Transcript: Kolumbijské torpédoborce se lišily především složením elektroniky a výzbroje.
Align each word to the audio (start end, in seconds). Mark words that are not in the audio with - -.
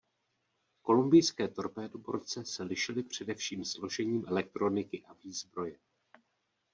Kolumbijské 0.81 1.47
torpédoborce 1.47 2.45
se 2.45 2.63
lišily 2.63 3.03
především 3.03 3.65
složením 3.65 4.25
elektroniky 4.27 5.03
a 5.05 5.13
výzbroje. 5.13 5.79